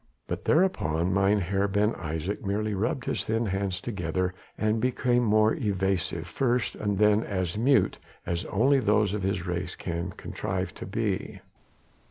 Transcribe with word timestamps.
But 0.25 0.45
thereupon 0.45 1.13
Mynheer 1.13 1.67
Ben 1.67 1.93
Isaje 1.93 2.43
merely 2.43 2.73
rubbed 2.73 3.05
his 3.05 3.23
thin 3.25 3.45
hands 3.45 3.79
together 3.79 4.33
and 4.57 4.81
became 4.81 5.31
as 5.31 5.59
evasive 5.63 6.25
first 6.25 6.73
and 6.73 6.97
then 6.97 7.23
as 7.23 7.55
mute 7.55 7.99
as 8.25 8.43
only 8.45 8.79
those 8.79 9.13
of 9.13 9.21
his 9.21 9.45
race 9.45 9.75
can 9.75 10.09
contrive 10.13 10.73
to 10.73 10.87
be. 10.87 11.41